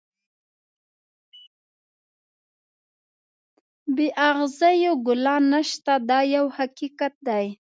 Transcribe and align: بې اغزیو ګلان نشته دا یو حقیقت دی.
بې 3.95 4.07
اغزیو 4.27 4.93
ګلان 5.05 5.43
نشته 5.53 5.93
دا 6.09 6.19
یو 6.35 6.45
حقیقت 6.57 7.13
دی. 7.27 7.45